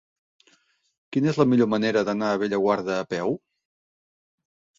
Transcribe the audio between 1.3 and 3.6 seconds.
és la millor manera d'anar a Bellaguarda a peu?